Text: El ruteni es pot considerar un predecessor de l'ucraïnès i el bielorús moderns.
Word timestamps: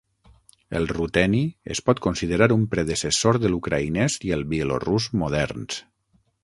El 0.79 0.87
ruteni 0.91 1.41
es 1.75 1.81
pot 1.89 2.01
considerar 2.07 2.49
un 2.57 2.65
predecessor 2.73 3.41
de 3.45 3.53
l'ucraïnès 3.53 4.19
i 4.31 4.37
el 4.39 4.47
bielorús 4.57 5.11
moderns. 5.25 5.81